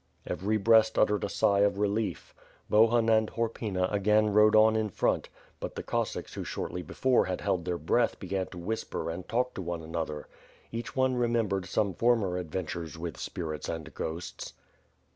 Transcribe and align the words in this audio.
*' 0.17 0.25
Every 0.25 0.57
breast 0.57 0.97
uttered 0.97 1.23
a 1.23 1.29
sigh 1.29 1.59
of 1.59 1.77
relief. 1.77 2.33
Bohun 2.71 3.07
and 3.07 3.29
Horpyna 3.29 3.87
again 3.93 4.33
rode 4.33 4.55
on 4.55 4.75
in 4.75 4.89
front; 4.89 5.29
but 5.59 5.75
the 5.75 5.83
Cossacks 5.83 6.33
who 6.33 6.43
shortly 6.43 6.81
before 6.81 7.25
had 7.25 7.41
held 7.41 7.65
their 7.65 7.77
breath 7.77 8.17
began 8.19 8.47
to 8.47 8.57
whisper 8.57 9.11
and 9.11 9.29
talk 9.29 9.53
to 9.53 9.61
one 9.61 9.83
an 9.83 9.95
other. 9.95 10.27
Each 10.71 10.95
one 10.95 11.13
remembered 11.17 11.67
some 11.67 11.93
former 11.93 12.37
adventures 12.39 12.97
with 12.97 13.15
spirits 13.15 13.69
and 13.69 13.93
ghosts. 13.93 14.55